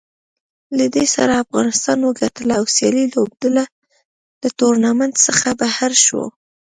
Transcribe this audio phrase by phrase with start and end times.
[0.77, 3.63] له دې سره افغانستان وګټله او سیاله لوبډله
[4.41, 6.27] له ټورنمنټ څخه بهر شوه